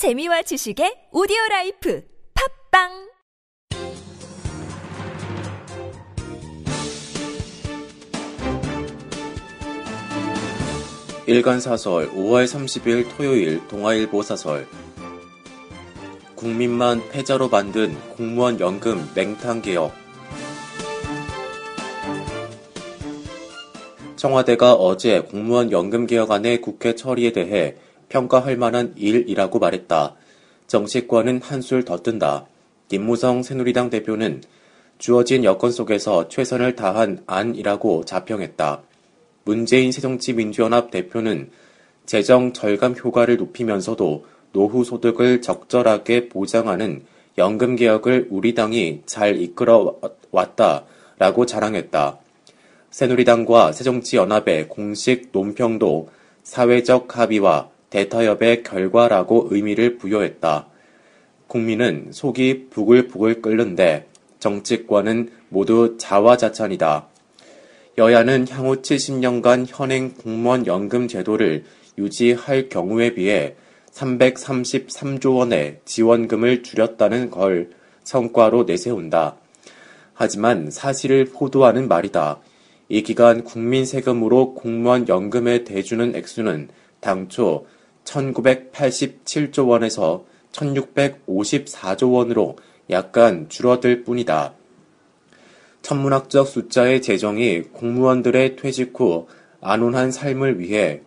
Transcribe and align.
재미와 0.00 0.40
지식의 0.40 1.12
오디오 1.12 1.36
life 1.50 2.02
팟빵! 2.32 2.88
일간사설 11.26 12.12
5월 12.12 12.46
30일 12.46 13.14
토요일 13.14 13.68
동아일보 13.68 14.22
사설. 14.22 14.66
국민만 16.34 17.06
패자로 17.10 17.50
만든 17.50 17.94
공무원 18.16 18.58
연금 18.58 19.06
맹탕 19.14 19.60
개혁. 19.60 19.92
청와대가 24.16 24.72
어제 24.72 25.20
공무원 25.20 25.70
연금 25.70 26.06
개혁안의 26.06 26.62
국회 26.62 26.94
처리에 26.94 27.32
대해 27.32 27.76
평가할 28.10 28.58
만한 28.58 28.92
일이라고 28.96 29.58
말했다. 29.58 30.14
정치권은 30.66 31.40
한술 31.42 31.84
더 31.84 32.02
뜬다. 32.02 32.46
김무성 32.88 33.42
새누리당 33.42 33.88
대표는 33.88 34.42
주어진 34.98 35.44
여건 35.44 35.72
속에서 35.72 36.28
최선을 36.28 36.76
다한 36.76 37.22
안이라고 37.26 38.04
자평했다. 38.04 38.82
문재인 39.44 39.90
새정치민주연합 39.92 40.90
대표는 40.90 41.50
재정 42.04 42.52
절감 42.52 42.94
효과를 42.94 43.38
높이면서도 43.38 44.26
노후 44.52 44.84
소득을 44.84 45.40
적절하게 45.40 46.28
보장하는 46.28 47.04
연금 47.38 47.76
개혁을 47.76 48.26
우리 48.30 48.54
당이 48.54 49.02
잘 49.06 49.40
이끌어 49.40 49.98
왔다라고 50.32 51.46
자랑했다. 51.46 52.18
새누리당과 52.90 53.72
새정치연합의 53.72 54.68
공식 54.68 55.28
논평도 55.32 56.10
사회적 56.42 57.16
합의와 57.16 57.70
대타협의 57.90 58.62
결과라고 58.62 59.48
의미를 59.50 59.98
부여했다. 59.98 60.66
국민은 61.46 62.08
속이 62.12 62.68
부글부글 62.70 63.42
끓는데 63.42 64.06
정치권은 64.38 65.30
모두 65.48 65.96
자화자찬이다. 65.98 67.08
여야는 67.98 68.46
향후 68.48 68.76
70년간 68.76 69.66
현행 69.68 70.12
공무원 70.14 70.66
연금 70.66 71.08
제도를 71.08 71.64
유지할 71.98 72.68
경우에 72.68 73.14
비해 73.14 73.56
333조 73.92 75.36
원의 75.36 75.80
지원금을 75.84 76.62
줄였다는 76.62 77.30
걸 77.30 77.70
성과로 78.04 78.64
내세운다. 78.64 79.36
하지만 80.14 80.70
사실을 80.70 81.26
포도하는 81.26 81.88
말이다. 81.88 82.38
이 82.88 83.02
기간 83.02 83.44
국민 83.44 83.84
세금으로 83.84 84.54
공무원 84.54 85.08
연금에 85.08 85.64
대주는 85.64 86.14
액수는 86.14 86.68
당초 87.00 87.66
1987조 88.10 89.68
원에서 89.68 90.24
1654조 90.52 92.12
원으로 92.12 92.56
약간 92.90 93.48
줄어들 93.48 94.02
뿐이다. 94.04 94.54
천문학적 95.82 96.46
숫자의 96.46 97.00
재정이 97.00 97.62
공무원들의 97.72 98.56
퇴직 98.56 98.98
후 98.98 99.28
안온한 99.60 100.10
삶을 100.10 100.58
위해 100.58 101.02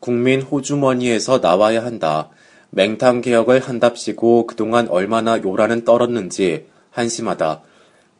국민 0.00 0.42
호주머니에서 0.42 1.38
나와야 1.38 1.84
한다. 1.84 2.30
맹탕 2.70 3.22
개혁을 3.22 3.60
한답시고 3.60 4.46
그동안 4.46 4.88
얼마나 4.88 5.40
요란은 5.42 5.84
떨었는지 5.84 6.66
한심하다. 6.90 7.62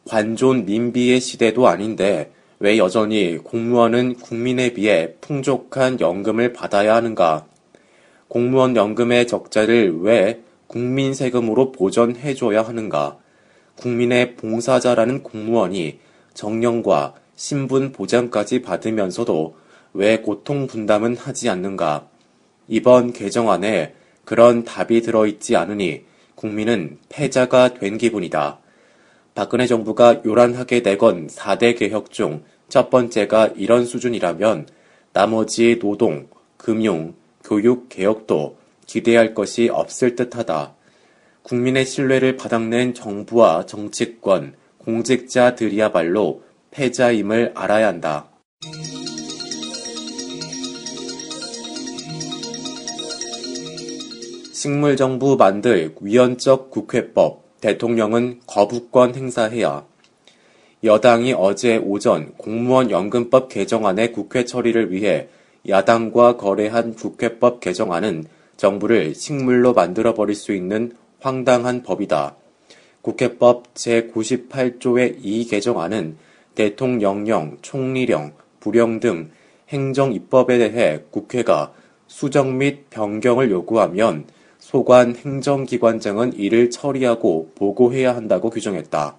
관존 0.05 0.65
민비의 0.65 1.19
시대도 1.19 1.67
아닌데 1.67 2.31
왜 2.59 2.77
여전히 2.77 3.37
공무원은 3.37 4.15
국민에 4.15 4.73
비해 4.73 5.13
풍족한 5.21 5.99
연금을 5.99 6.53
받아야 6.53 6.95
하는가? 6.95 7.45
공무원 8.29 8.77
연금의 8.77 9.27
적자를 9.27 9.99
왜 9.99 10.41
국민 10.67 11.13
세금으로 11.13 11.73
보전해줘야 11.73 12.61
하는가? 12.61 13.17
국민의 13.75 14.37
봉사자라는 14.37 15.23
공무원이 15.23 15.99
정년과 16.33 17.15
신분 17.35 17.91
보장까지 17.91 18.61
받으면서도 18.61 19.55
왜 19.93 20.21
고통 20.21 20.67
분담은 20.67 21.17
하지 21.17 21.49
않는가? 21.49 22.07
이번 22.69 23.11
개정안에 23.11 23.95
그런 24.23 24.63
답이 24.63 25.01
들어있지 25.01 25.57
않으니 25.57 26.03
국민은 26.35 26.99
패자가 27.09 27.73
된 27.73 27.97
기분이다. 27.97 28.59
박근혜 29.35 29.67
정부가 29.67 30.21
요란하게 30.25 30.83
내건 30.83 31.27
4대 31.27 31.77
개혁 31.77 32.11
중 32.11 32.43
첫 32.69 32.91
번째가 32.91 33.53
이런 33.55 33.85
수준이라면 33.85 34.67
나머지 35.11 35.79
노동, 35.79 36.27
금융, 36.55 37.15
교육 37.49 37.89
개혁도 37.89 38.57
기대할 38.85 39.33
것이 39.33 39.69
없을 39.69 40.15
듯하다. 40.15 40.75
국민의 41.41 41.83
신뢰를 41.83 42.37
바닥낸 42.37 42.93
정부와 42.93 43.65
정치권, 43.65 44.53
공직자들이야말로 44.77 46.43
패자임을 46.69 47.53
알아야 47.55 47.87
한다. 47.87 48.29
식물정부 54.53 55.35
만들 55.35 55.95
위헌적 56.01 56.69
국회법, 56.69 57.61
대통령은 57.61 58.41
거부권 58.45 59.15
행사해야. 59.15 59.87
여당이 60.83 61.33
어제 61.33 61.77
오전 61.77 62.33
공무원 62.37 62.91
연금법 62.91 63.49
개정안의 63.49 64.11
국회 64.11 64.45
처리를 64.45 64.91
위해 64.91 65.29
야당과 65.67 66.37
거래한 66.37 66.95
국회법 66.95 67.59
개정안은 67.59 68.25
정부를 68.57 69.15
식물로 69.15 69.73
만들어 69.73 70.13
버릴 70.13 70.35
수 70.35 70.53
있는 70.53 70.93
황당한 71.19 71.83
법이다. 71.83 72.35
국회법 73.01 73.73
제98조의 73.73 75.17
이 75.21 75.45
개정안은 75.45 76.17
대통령령, 76.55 77.57
총리령, 77.61 78.33
부령 78.59 78.99
등 78.99 79.31
행정 79.69 80.13
입법에 80.13 80.57
대해 80.57 81.01
국회가 81.11 81.73
수정 82.07 82.57
및 82.57 82.89
변경을 82.89 83.51
요구하면 83.51 84.25
소관 84.57 85.15
행정기관장은 85.15 86.33
이를 86.33 86.69
처리하고 86.69 87.51
보고해야 87.55 88.15
한다고 88.15 88.49
규정했다. 88.49 89.15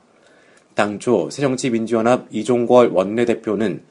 당초 0.74 1.30
새정치민주연합 1.30 2.26
이종걸 2.30 2.90
원내대표는 2.90 3.82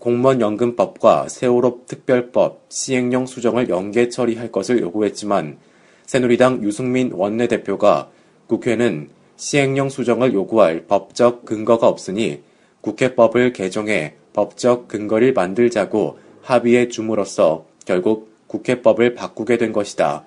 공무원연금법과 0.00 1.28
세월호 1.28 1.82
특별법 1.86 2.64
시행령 2.70 3.26
수정을 3.26 3.68
연계 3.68 4.08
처리할 4.08 4.50
것을 4.50 4.80
요구했지만 4.80 5.58
새누리당 6.06 6.64
유승민 6.64 7.12
원내대표가 7.12 8.10
국회는 8.48 9.10
시행령 9.36 9.88
수정을 9.88 10.34
요구할 10.34 10.86
법적 10.88 11.44
근거가 11.44 11.86
없으니 11.86 12.42
국회법을 12.80 13.52
개정해 13.52 14.14
법적 14.32 14.88
근거를 14.88 15.34
만들자고 15.34 16.18
합의에 16.42 16.88
줌으로써 16.88 17.66
결국 17.84 18.30
국회법을 18.46 19.14
바꾸게 19.14 19.58
된 19.58 19.72
것이다. 19.72 20.24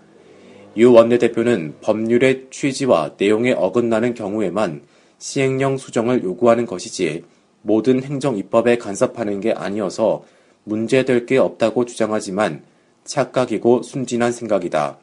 유 0.78 0.94
원내대표는 0.94 1.76
법률의 1.82 2.48
취지와 2.50 3.12
내용에 3.18 3.52
어긋나는 3.54 4.14
경우에만 4.14 4.82
시행령 5.18 5.78
수정을 5.78 6.24
요구하는 6.24 6.66
것이지 6.66 7.24
모든 7.64 8.04
행정 8.04 8.38
입법에 8.38 8.78
간섭하는 8.78 9.40
게 9.40 9.52
아니어서 9.52 10.24
문제될 10.66 11.26
게 11.26 11.38
없다고 11.38 11.86
주장하지만 11.86 12.62
착각이고 13.06 13.82
순진한 13.82 14.32
생각이다. 14.32 14.98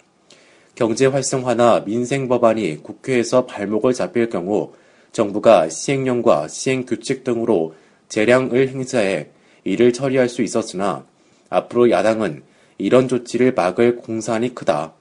경제 0.75 1.07
활성화나 1.07 1.85
민생 1.85 2.29
법안이 2.29 2.83
국회에서 2.83 3.45
발목을 3.47 3.93
잡힐 3.93 4.31
경우 4.31 4.73
정부가 5.13 5.69
시행령과 5.69 6.49
시행 6.49 6.87
규칙 6.87 7.25
등으로 7.25 7.75
재량을 8.09 8.69
행사해 8.69 9.29
이를 9.65 9.93
처리할 9.93 10.29
수 10.29 10.43
있었으나 10.43 11.05
앞으로 11.49 11.91
야당은 11.91 12.43
이런 12.79 13.09
조치를 13.09 13.53
막을 13.55 13.97
공산이 13.97 14.55
크다. 14.55 14.95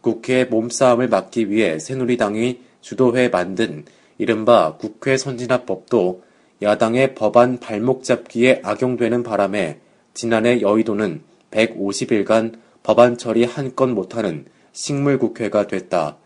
국회의 0.00 0.46
몸싸움을 0.46 1.08
막기 1.08 1.50
위해 1.50 1.78
새누리당이 1.78 2.60
주도해 2.80 3.28
만든 3.28 3.84
이른바 4.18 4.76
국회 4.76 5.16
선진화법도 5.16 6.25
야당의 6.62 7.14
법안 7.14 7.58
발목 7.58 8.02
잡기에 8.02 8.60
악용되는 8.64 9.22
바람에 9.22 9.78
지난해 10.14 10.60
여의도는 10.60 11.22
150일간 11.50 12.58
법안 12.82 13.18
처리 13.18 13.44
한 13.44 13.74
건 13.74 13.94
못하는 13.94 14.46
식물국회가 14.72 15.66
됐다. 15.66 16.16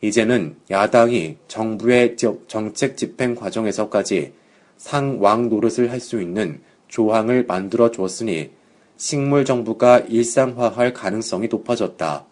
이제는 0.00 0.56
야당이 0.70 1.36
정부의 1.46 2.16
정책 2.48 2.96
집행 2.96 3.34
과정에서까지 3.34 4.32
상왕 4.76 5.50
노릇을 5.50 5.90
할 5.90 6.00
수 6.00 6.20
있는 6.22 6.62
조항을 6.88 7.44
만들어 7.46 7.90
주었으니 7.90 8.50
식물 8.96 9.44
정부가 9.44 10.00
일상화할 10.00 10.92
가능성이 10.92 11.48
높아졌다. 11.48 12.24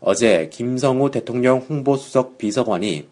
어제 0.00 0.48
김성우 0.52 1.10
대통령 1.10 1.58
홍보수석 1.58 2.38
비서관이 2.38 3.08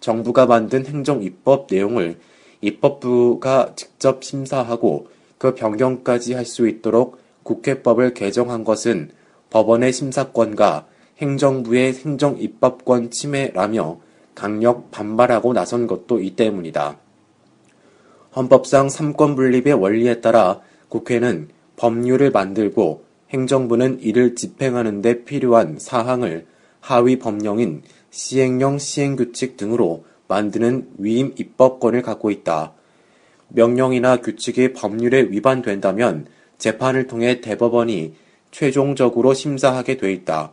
정부가 0.00 0.46
만든 0.46 0.84
행정 0.86 1.22
입법 1.22 1.66
내용을 1.70 2.18
입법부가 2.60 3.72
직접 3.74 4.22
심사하고 4.22 5.08
그 5.38 5.54
변경까지 5.54 6.34
할 6.34 6.44
수 6.44 6.68
있도록 6.68 7.18
국회법을 7.42 8.14
개정한 8.14 8.64
것은 8.64 9.10
법원의 9.50 9.92
심사권과 9.92 10.86
행정부의 11.18 11.94
행정 11.94 12.38
입법권 12.38 13.10
침해라며 13.10 13.98
강력 14.34 14.90
반발하고 14.90 15.52
나선 15.52 15.86
것도 15.86 16.20
이 16.20 16.36
때문이다. 16.36 16.98
헌법상 18.36 18.88
삼권 18.88 19.34
분립의 19.34 19.74
원리에 19.74 20.20
따라 20.20 20.60
국회는 20.88 21.48
법률을 21.76 22.30
만들고 22.30 23.04
행정부는 23.30 24.00
이를 24.00 24.34
집행하는 24.34 25.02
데 25.02 25.24
필요한 25.24 25.78
사항을 25.78 26.46
하위 26.80 27.18
법령인 27.18 27.82
시행령 28.10 28.78
시행규칙 28.78 29.56
등으로 29.56 30.04
만드는 30.30 30.90
위임 30.98 31.34
입법권을 31.36 32.02
갖고 32.02 32.30
있다. 32.30 32.72
명령이나 33.48 34.18
규칙이 34.18 34.72
법률에 34.72 35.22
위반된다면 35.22 36.26
재판을 36.56 37.08
통해 37.08 37.40
대법원이 37.40 38.14
최종적으로 38.52 39.34
심사하게 39.34 39.96
돼 39.96 40.12
있다. 40.12 40.52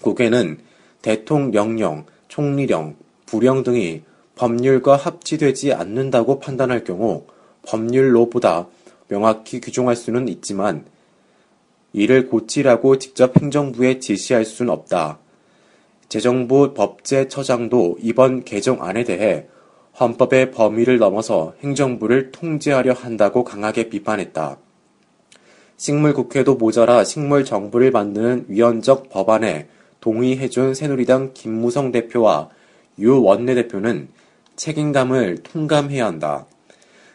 국회는 0.00 0.58
대통령령, 1.02 2.06
총리령, 2.26 2.96
부령 3.26 3.62
등이 3.62 4.02
법률과 4.34 4.96
합치되지 4.96 5.72
않는다고 5.72 6.40
판단할 6.40 6.82
경우 6.82 7.26
법률로보다 7.66 8.66
명확히 9.06 9.60
규정할 9.60 9.94
수는 9.94 10.26
있지만 10.28 10.84
이를 11.92 12.26
고치라고 12.26 12.98
직접 12.98 13.40
행정부에 13.40 14.00
지시할 14.00 14.44
수는 14.44 14.72
없다. 14.72 15.20
재정부 16.14 16.74
법제처장도 16.74 17.96
이번 18.00 18.44
개정안에 18.44 19.02
대해 19.02 19.48
헌법의 19.98 20.52
범위를 20.52 20.98
넘어서 20.98 21.54
행정부를 21.60 22.30
통제하려 22.30 22.92
한다고 22.92 23.42
강하게 23.42 23.88
비판했다. 23.88 24.56
식물국회도 25.76 26.54
모자라 26.54 27.02
식물정부를 27.02 27.90
만드는 27.90 28.44
위헌적 28.46 29.10
법안에 29.10 29.66
동의해준 29.98 30.74
새누리당 30.74 31.32
김무성 31.34 31.90
대표와 31.90 32.48
유 33.00 33.20
원내대표는 33.20 34.06
책임감을 34.54 35.38
통감해야 35.38 36.06
한다. 36.06 36.46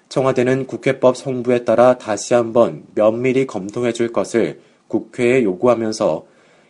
청와대는 0.09 0.67
국회법 0.67 1.15
성부에 1.15 1.63
따라 1.63 1.97
다시 1.97 2.33
한번 2.33 2.83
면밀히 2.95 3.47
검토해 3.47 3.93
줄 3.93 4.11
것을 4.11 4.59
국회에 4.89 5.43
요구하면서 5.43 6.25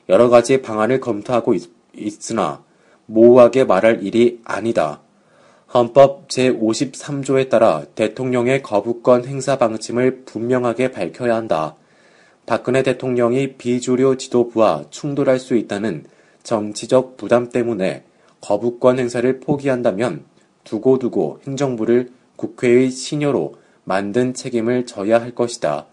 여러 0.09 0.29
가지 0.29 0.61
방안을 0.61 0.99
검토하고 0.99 1.55
있, 1.55 1.78
있으나 1.95 2.63
모호하게 3.05 3.63
말할 3.65 4.03
일이 4.03 4.39
아니다. 4.43 5.01
헌법 5.73 6.27
제53조에 6.29 7.49
따라 7.49 7.85
대통령의 7.95 8.63
거부권 8.63 9.25
행사 9.25 9.57
방침을 9.57 10.23
분명하게 10.25 10.91
밝혀야 10.91 11.35
한다. 11.35 11.75
박근혜 12.45 12.81
대통령이 12.81 13.53
비주류 13.53 14.17
지도부와 14.17 14.85
충돌할 14.89 15.37
수 15.37 15.55
있다는 15.55 16.05
정치적 16.41 17.17
부담 17.17 17.49
때문에 17.49 18.03
거부권 18.41 18.97
행사를 18.97 19.39
포기한다면 19.39 20.23
두고두고 20.63 21.41
행정부를 21.45 22.09
국회의 22.35 22.89
신여로 22.89 23.55
만든 23.83 24.33
책임을 24.33 24.85
져야 24.85 25.21
할 25.21 25.35
것이다. 25.35 25.85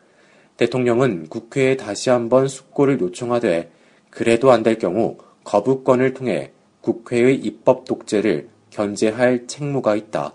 대통령은 0.57 1.29
국회에 1.29 1.77
다시 1.77 2.09
한번 2.09 2.49
숙고를 2.49 3.01
요청하되 3.01 3.71
그래도 4.11 4.51
안 4.53 4.63
될 4.63 4.79
경우 4.79 5.19
거부권을 5.47 6.13
통해 6.13 6.51
국회의 6.81 7.37
입법 7.37 7.85
독재를 7.85 8.49
견제할 8.71 9.47
책무가 9.47 9.95
있다. 9.95 10.35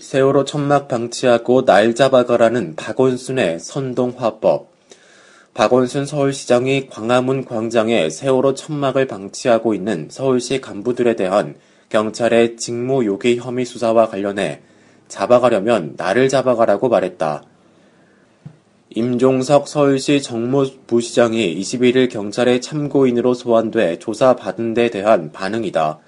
세월호 0.00 0.44
천막 0.44 0.88
방치하고 0.88 1.64
날 1.64 1.94
잡아가라는 1.94 2.74
박원순의 2.74 3.60
선동화법. 3.60 4.70
박원순 5.54 6.04
서울시장이 6.04 6.88
광화문 6.88 7.44
광장에 7.44 8.10
세월호 8.10 8.54
천막을 8.54 9.06
방치하고 9.06 9.74
있는 9.74 10.08
서울시 10.10 10.60
간부들에 10.60 11.16
대한 11.16 11.54
경찰의 11.90 12.56
직무 12.56 13.04
요기 13.06 13.38
혐의 13.38 13.64
수사와 13.64 14.08
관련해 14.08 14.62
잡아가려면 15.08 15.94
나를 15.96 16.28
잡아가라고 16.28 16.88
말했다. 16.88 17.44
임종석 18.96 19.68
서울시 19.68 20.22
정무부시장이 20.22 21.60
21일 21.60 22.08
경찰의 22.08 22.62
참고인으로 22.62 23.34
소환돼 23.34 23.98
조사받은 23.98 24.72
데 24.72 24.88
대한 24.88 25.32
반응이다. 25.32 25.98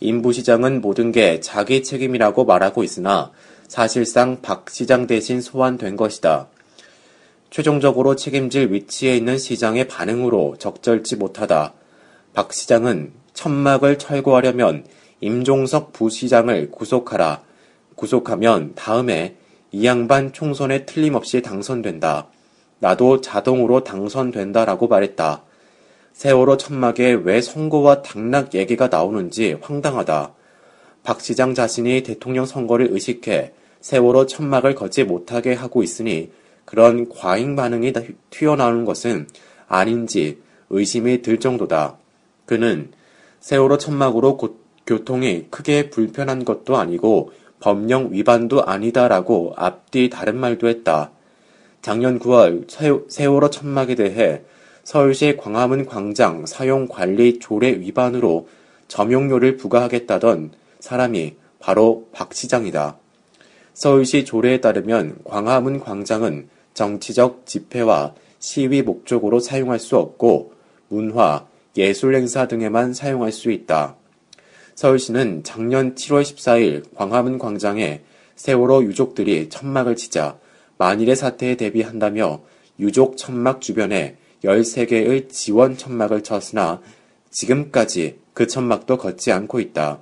임 0.00 0.20
부시장은 0.20 0.80
모든 0.80 1.12
게 1.12 1.38
자기 1.38 1.84
책임이라고 1.84 2.44
말하고 2.44 2.82
있으나 2.82 3.30
사실상 3.68 4.42
박 4.42 4.68
시장 4.68 5.06
대신 5.06 5.40
소환된 5.40 5.94
것이다. 5.94 6.48
최종적으로 7.50 8.16
책임질 8.16 8.72
위치에 8.72 9.16
있는 9.16 9.38
시장의 9.38 9.86
반응으로 9.86 10.56
적절치 10.58 11.14
못하다. 11.14 11.72
박 12.32 12.52
시장은 12.52 13.12
천막을 13.34 13.96
철거하려면 13.96 14.84
임종석 15.20 15.92
부시장을 15.92 16.72
구속하라. 16.72 17.42
구속하면 17.94 18.72
다음에 18.74 19.36
이 19.74 19.86
양반 19.86 20.32
총선에 20.32 20.86
틀림없이 20.86 21.42
당선된다. 21.42 22.28
나도 22.78 23.20
자동으로 23.20 23.82
당선된다라고 23.82 24.86
말했다. 24.86 25.42
세월호 26.12 26.58
천막에 26.58 27.14
왜 27.24 27.40
선거와 27.40 28.02
당락 28.02 28.54
얘기가 28.54 28.86
나오는지 28.86 29.56
황당하다. 29.60 30.32
박 31.02 31.20
시장 31.20 31.54
자신이 31.54 32.04
대통령 32.04 32.46
선거를 32.46 32.86
의식해 32.92 33.52
세월호 33.80 34.26
천막을 34.26 34.76
걷지 34.76 35.02
못하게 35.02 35.54
하고 35.54 35.82
있으니 35.82 36.30
그런 36.64 37.08
과잉 37.08 37.56
반응이 37.56 37.92
튀어나오는 38.30 38.84
것은 38.84 39.26
아닌지 39.66 40.38
의심이 40.70 41.20
들 41.20 41.40
정도다. 41.40 41.98
그는 42.46 42.92
세월호 43.40 43.78
천막으로 43.78 44.38
교통이 44.86 45.46
크게 45.50 45.90
불편한 45.90 46.44
것도 46.44 46.76
아니고 46.76 47.32
법령 47.64 48.12
위반도 48.12 48.62
아니다라고 48.62 49.54
앞뒤 49.56 50.10
다른 50.10 50.36
말도 50.36 50.68
했다. 50.68 51.12
작년 51.80 52.18
9월 52.18 52.66
세월호 53.08 53.48
천막에 53.48 53.94
대해 53.94 54.42
서울시 54.82 55.38
광화문 55.38 55.86
광장 55.86 56.44
사용 56.44 56.86
관리 56.86 57.38
조례 57.38 57.70
위반으로 57.70 58.48
점용료를 58.88 59.56
부과하겠다던 59.56 60.50
사람이 60.80 61.36
바로 61.58 62.06
박 62.12 62.34
시장이다. 62.34 62.98
서울시 63.72 64.26
조례에 64.26 64.60
따르면 64.60 65.20
광화문 65.24 65.80
광장은 65.80 66.50
정치적 66.74 67.46
집회와 67.46 68.12
시위 68.40 68.82
목적으로 68.82 69.40
사용할 69.40 69.78
수 69.78 69.96
없고 69.96 70.52
문화, 70.88 71.46
예술 71.78 72.14
행사 72.14 72.46
등에만 72.46 72.92
사용할 72.92 73.32
수 73.32 73.50
있다. 73.50 73.96
서울시는 74.74 75.44
작년 75.44 75.94
7월 75.94 76.22
14일 76.22 76.94
광화문 76.96 77.38
광장에 77.38 78.02
세월호 78.34 78.84
유족들이 78.84 79.48
천막을 79.48 79.94
치자 79.94 80.38
만일의 80.78 81.14
사태에 81.14 81.56
대비한다며 81.56 82.42
유족 82.80 83.16
천막 83.16 83.60
주변에 83.60 84.16
13개의 84.42 85.30
지원 85.30 85.76
천막을 85.76 86.22
쳤으나 86.22 86.80
지금까지 87.30 88.18
그 88.32 88.46
천막도 88.48 88.98
걷지 88.98 89.30
않고 89.30 89.60
있다. 89.60 90.00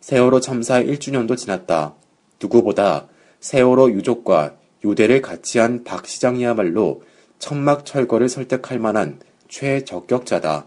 세월호 0.00 0.40
참사 0.40 0.82
1주년도 0.82 1.36
지났다. 1.36 1.94
누구보다 2.40 3.08
세월호 3.40 3.90
유족과 3.92 4.54
유대를 4.84 5.22
같이 5.22 5.58
한 5.58 5.82
박 5.82 6.06
시장이야말로 6.06 7.02
천막 7.38 7.86
철거를 7.86 8.28
설득할 8.28 8.78
만한 8.78 9.18
최적격자다. 9.48 10.66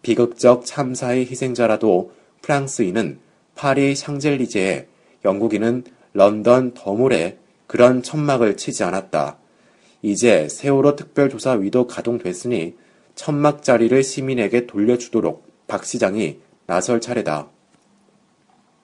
비극적 0.00 0.64
참사의 0.64 1.26
희생자라도 1.26 2.12
프랑스인은 2.44 3.20
파리 3.54 3.94
샹젤리제에 3.94 4.86
영국인은 5.24 5.84
런던 6.12 6.74
더몰에 6.74 7.38
그런 7.66 8.02
천막을 8.02 8.58
치지 8.58 8.84
않았다. 8.84 9.38
이제 10.02 10.48
세월호 10.48 10.96
특별조사위도 10.96 11.86
가동됐으니 11.86 12.74
천막 13.14 13.62
자리를 13.62 14.02
시민에게 14.02 14.66
돌려주도록 14.66 15.46
박 15.66 15.86
시장이 15.86 16.38
나설 16.66 17.00
차례다. 17.00 17.48